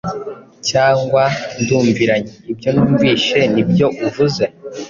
[0.69, 1.23] Cyangwa
[1.61, 2.33] ndumviranye!
[2.51, 4.43] Ibyo numvise ni byo uvuze,